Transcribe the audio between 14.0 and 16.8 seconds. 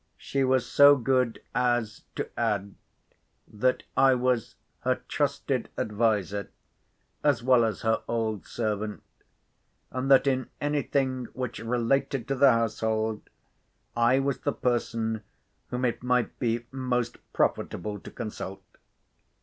was the person whom it might be